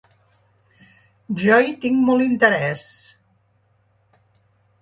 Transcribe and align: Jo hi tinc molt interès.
Jo 1.43 1.59
hi 1.67 1.75
tinc 1.85 2.01
molt 2.07 2.27
interès. 2.29 2.89